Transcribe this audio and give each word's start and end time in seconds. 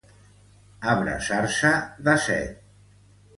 Abrasar-se 0.93 1.71
de 2.09 2.17
set. 2.25 2.57